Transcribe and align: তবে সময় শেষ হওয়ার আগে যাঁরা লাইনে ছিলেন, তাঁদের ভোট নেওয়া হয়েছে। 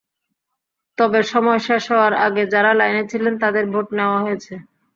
তবে 0.97 1.19
সময় 1.31 1.59
শেষ 1.67 1.83
হওয়ার 1.91 2.13
আগে 2.25 2.43
যাঁরা 2.53 2.71
লাইনে 2.79 3.03
ছিলেন, 3.11 3.33
তাঁদের 3.41 3.65
ভোট 3.73 3.87
নেওয়া 3.97 4.19
হয়েছে। 4.25 4.53